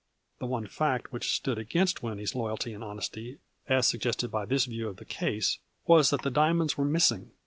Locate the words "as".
3.69-3.85